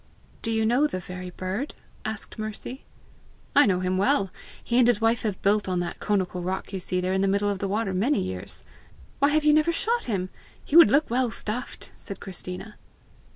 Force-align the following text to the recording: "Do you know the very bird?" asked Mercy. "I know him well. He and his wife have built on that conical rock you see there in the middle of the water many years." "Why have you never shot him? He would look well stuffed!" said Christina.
"Do 0.41 0.49
you 0.49 0.65
know 0.65 0.87
the 0.87 0.99
very 0.99 1.29
bird?" 1.29 1.75
asked 2.05 2.39
Mercy. 2.39 2.85
"I 3.55 3.67
know 3.67 3.81
him 3.81 3.99
well. 3.99 4.31
He 4.63 4.79
and 4.79 4.87
his 4.87 4.99
wife 4.99 5.21
have 5.21 5.39
built 5.43 5.69
on 5.69 5.79
that 5.81 5.99
conical 5.99 6.41
rock 6.41 6.73
you 6.73 6.79
see 6.79 6.99
there 6.99 7.13
in 7.13 7.21
the 7.21 7.27
middle 7.27 7.51
of 7.51 7.59
the 7.59 7.67
water 7.67 7.93
many 7.93 8.19
years." 8.19 8.63
"Why 9.19 9.29
have 9.29 9.43
you 9.43 9.53
never 9.53 9.71
shot 9.71 10.05
him? 10.05 10.29
He 10.65 10.75
would 10.75 10.89
look 10.89 11.07
well 11.11 11.29
stuffed!" 11.29 11.91
said 11.95 12.19
Christina. 12.19 12.77